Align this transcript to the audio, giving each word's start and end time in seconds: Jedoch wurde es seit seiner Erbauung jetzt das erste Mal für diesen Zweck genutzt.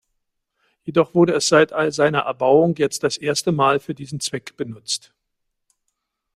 Jedoch 0.83 1.13
wurde 1.13 1.33
es 1.35 1.47
seit 1.47 1.71
seiner 1.93 2.21
Erbauung 2.21 2.73
jetzt 2.77 3.03
das 3.03 3.17
erste 3.17 3.51
Mal 3.51 3.79
für 3.79 3.93
diesen 3.93 4.19
Zweck 4.19 4.57
genutzt. 4.57 5.13